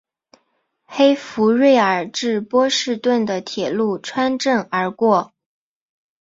[0.85, 5.31] 黑弗瑞尔至波士顿的铁路穿镇而过。